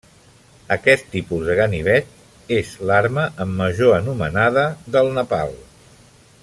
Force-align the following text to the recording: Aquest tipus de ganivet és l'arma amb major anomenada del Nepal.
Aquest 0.75 1.03
tipus 1.15 1.43
de 1.49 1.57
ganivet 1.59 2.49
és 2.57 2.73
l'arma 2.91 3.27
amb 3.45 3.61
major 3.63 3.95
anomenada 4.01 4.65
del 4.97 5.13
Nepal. 5.19 5.55